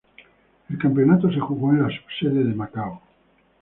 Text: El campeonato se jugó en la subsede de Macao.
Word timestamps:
El 0.67 0.79
campeonato 0.79 1.29
se 1.31 1.39
jugó 1.39 1.73
en 1.73 1.83
la 1.83 1.89
subsede 1.95 2.43
de 2.43 2.55
Macao. 2.55 3.03